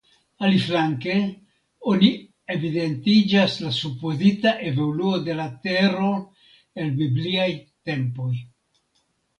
Aliflanke 0.47 1.17
oni 1.91 2.09
evidentiĝas 2.55 3.59
la 3.67 3.75
supozita 3.81 4.57
evoluo 4.73 5.15
de 5.29 5.37
la 5.43 5.49
Tero 5.69 6.11
el 6.85 6.93
bibliaj 7.05 7.51
tempoj. 7.91 8.35